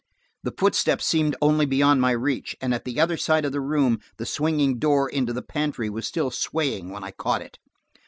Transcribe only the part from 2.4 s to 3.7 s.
and at the other side of the